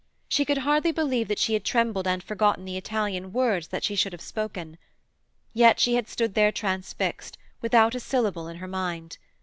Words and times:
She 0.27 0.45
could 0.45 0.57
hardly 0.57 0.91
believe 0.91 1.27
that 1.27 1.37
she 1.37 1.53
had 1.53 1.63
trembled 1.63 2.07
and 2.07 2.23
forgotten 2.23 2.65
the 2.65 2.75
Italian 2.75 3.31
words 3.31 3.67
that 3.67 3.83
she 3.83 3.95
should 3.95 4.13
have 4.13 4.19
spoken. 4.23 4.79
Yet 5.53 5.79
she 5.79 5.93
had 5.93 6.09
stood 6.09 6.33
there 6.33 6.51
transfixed, 6.51 7.37
without 7.61 7.93
a 7.93 7.99
syllable 7.99 8.47
in 8.47 8.57
her 8.57 8.67
mind. 8.67 9.19